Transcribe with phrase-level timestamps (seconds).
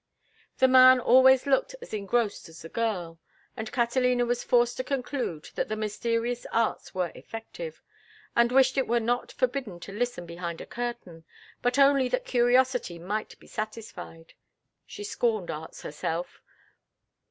[0.57, 3.19] The man had always looked as engrossed as the girl,
[3.55, 7.83] and Catalina was forced to conclude that the mysterious arts were effective,
[8.35, 11.23] and wished it were not forbidden to listen behind a curtain,
[11.61, 16.41] but only that curiosity might be satisfied—she scorned arts herself.